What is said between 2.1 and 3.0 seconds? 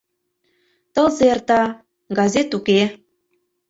газет уке.